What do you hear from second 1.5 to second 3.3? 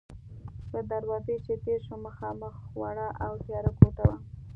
تېر شوم، مخامخ وړه